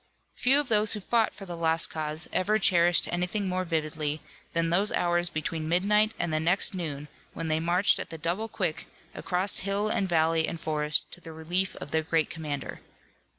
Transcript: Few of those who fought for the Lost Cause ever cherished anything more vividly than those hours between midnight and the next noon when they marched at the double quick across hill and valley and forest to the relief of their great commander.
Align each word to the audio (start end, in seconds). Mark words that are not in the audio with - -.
Few 0.33 0.59
of 0.59 0.67
those 0.67 0.93
who 0.93 0.99
fought 0.99 1.31
for 1.35 1.45
the 1.45 1.55
Lost 1.55 1.91
Cause 1.91 2.27
ever 2.33 2.57
cherished 2.57 3.07
anything 3.13 3.47
more 3.47 3.63
vividly 3.63 4.19
than 4.51 4.71
those 4.71 4.91
hours 4.91 5.29
between 5.29 5.69
midnight 5.69 6.13
and 6.17 6.33
the 6.33 6.39
next 6.39 6.73
noon 6.73 7.07
when 7.33 7.49
they 7.49 7.59
marched 7.59 7.99
at 7.99 8.09
the 8.09 8.17
double 8.17 8.47
quick 8.47 8.87
across 9.13 9.59
hill 9.59 9.89
and 9.89 10.09
valley 10.09 10.47
and 10.47 10.59
forest 10.59 11.05
to 11.11 11.21
the 11.21 11.31
relief 11.31 11.75
of 11.75 11.91
their 11.91 12.01
great 12.01 12.31
commander. 12.31 12.81